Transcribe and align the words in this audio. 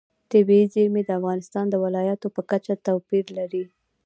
طبیعي 0.31 0.65
زیرمې 0.73 1.01
د 1.05 1.09
افغانستان 1.19 1.65
د 1.69 1.75
ولایاتو 1.83 2.27
په 2.35 2.41
کچه 2.51 2.73
توپیر 2.85 3.25
لري. 3.37 3.63